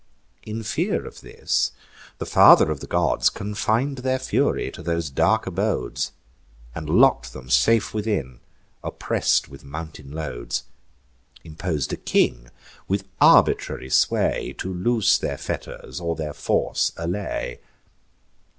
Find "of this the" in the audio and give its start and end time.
1.05-2.25